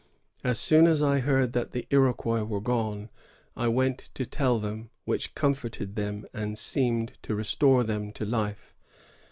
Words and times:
As 0.43 0.59
soon 0.59 0.87
as 0.87 1.03
I 1.03 1.19
heard 1.19 1.53
that 1.53 1.73
the 1.73 1.85
Iroquois 1.91 2.41
were 2.43 2.59
gone, 2.59 3.11
I 3.55 3.67
went 3.67 4.09
to 4.15 4.25
tell 4.25 4.57
them, 4.57 4.89
which 5.05 5.35
comforted 5.35 5.95
them 5.95 6.25
and 6.33 6.57
seemed 6.57 7.19
to 7.21 7.35
restore 7.35 7.83
them 7.83 8.11
to 8.13 8.25
life. 8.25 8.73